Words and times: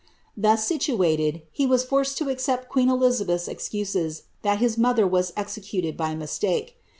Thus 0.35 0.65
situated, 0.65 1.43
he 1.51 1.67
was 1.67 1.83
forced 1.83 2.17
to 2.17 2.29
accept 2.29 2.69
queen 2.69 2.89
Elizabeth's 2.89 3.47
excuses 3.47 4.23
that 4.41 4.57
his 4.57 4.75
mother 4.75 5.05
was 5.05 5.31
executed 5.37 5.95
by 5.95 6.15
mistake. 6.15 6.75